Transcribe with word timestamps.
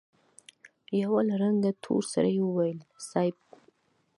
يوه 1.01 1.19
له 1.27 1.35
رنګه 1.43 1.71
تور 1.83 2.01
سړي 2.13 2.35
وويل: 2.41 2.79
صېب! 3.09 3.35